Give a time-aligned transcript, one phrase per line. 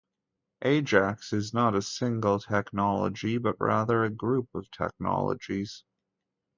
[0.63, 5.83] Ajax is not a single technology, but rather a group of technologies.